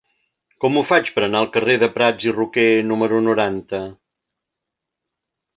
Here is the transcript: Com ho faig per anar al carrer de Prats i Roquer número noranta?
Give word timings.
Com 0.63 0.79
ho 0.79 0.81
faig 0.91 1.11
per 1.17 1.23
anar 1.27 1.41
al 1.43 1.51
carrer 1.57 1.75
de 1.83 1.91
Prats 1.99 2.27
i 2.29 2.35
Roquer 2.39 2.67
número 2.95 3.21
noranta? 3.29 3.85